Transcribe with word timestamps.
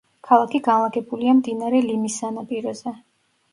ქალაქი 0.27 0.61
განლაგებულია 0.67 1.35
მდინარე 1.41 1.83
ლიმის 1.91 2.19
სანაპიროზე. 2.25 2.97